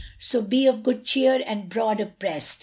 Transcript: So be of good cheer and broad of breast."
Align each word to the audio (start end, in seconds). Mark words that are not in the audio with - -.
So 0.17 0.41
be 0.41 0.65
of 0.65 0.81
good 0.81 1.05
cheer 1.05 1.43
and 1.45 1.69
broad 1.69 1.99
of 1.99 2.17
breast." 2.17 2.59